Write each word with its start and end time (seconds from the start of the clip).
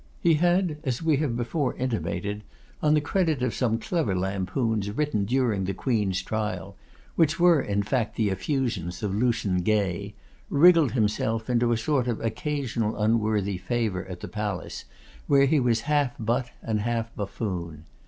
He 0.19 0.33
had, 0.33 0.79
as 0.83 1.03
we 1.03 1.17
have 1.17 1.37
before 1.37 1.75
intimated, 1.75 2.41
on 2.81 2.95
the 2.95 3.01
credit 3.01 3.43
of 3.43 3.53
some 3.53 3.77
clever 3.77 4.15
lampoons 4.17 4.89
written 4.89 5.25
during 5.25 5.65
the 5.65 5.75
Queen's 5.75 6.23
trial, 6.23 6.75
which 7.15 7.39
were, 7.39 7.61
in 7.61 7.83
fact, 7.83 8.15
the 8.15 8.29
effusions 8.29 9.03
of 9.03 9.13
Lucian 9.13 9.57
Gay, 9.57 10.15
wriggled 10.49 10.93
himself 10.93 11.51
into 11.51 11.71
a 11.71 11.77
sort 11.77 12.07
of 12.07 12.19
occasional 12.19 12.97
unworthy 12.99 13.59
favour 13.59 14.03
at 14.07 14.21
the 14.21 14.27
palace, 14.27 14.85
where 15.27 15.45
he 15.45 15.59
was 15.59 15.81
half 15.81 16.15
butt 16.17 16.49
and 16.63 16.79
half 16.81 17.15
buffoon. 17.15 17.85